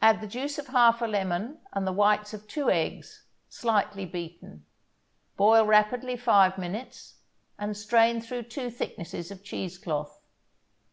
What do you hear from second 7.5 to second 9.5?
and strain through two thicknesses of